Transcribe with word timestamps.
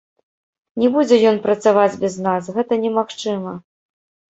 Не 0.83 0.89
будзе 0.95 1.21
ён 1.33 1.37
працаваць 1.45 1.95
без 2.07 2.13
нас, 2.31 2.43
гэта 2.59 2.83
немагчыма. 2.87 3.51